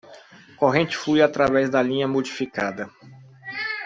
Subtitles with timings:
[0.57, 2.89] Corrente flui através da linha modificada